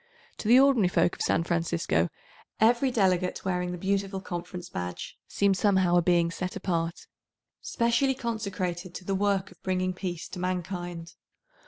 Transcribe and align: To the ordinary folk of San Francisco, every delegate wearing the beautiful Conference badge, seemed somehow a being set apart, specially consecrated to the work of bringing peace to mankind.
To 0.39 0.47
the 0.47 0.59
ordinary 0.59 0.87
folk 0.87 1.15
of 1.17 1.21
San 1.21 1.43
Francisco, 1.43 2.09
every 2.59 2.89
delegate 2.89 3.45
wearing 3.45 3.71
the 3.71 3.77
beautiful 3.77 4.19
Conference 4.19 4.67
badge, 4.67 5.15
seemed 5.27 5.57
somehow 5.57 5.95
a 5.95 6.01
being 6.01 6.31
set 6.31 6.55
apart, 6.55 7.05
specially 7.61 8.15
consecrated 8.15 8.95
to 8.95 9.05
the 9.05 9.13
work 9.13 9.51
of 9.51 9.61
bringing 9.61 9.93
peace 9.93 10.27
to 10.29 10.39
mankind. 10.39 11.13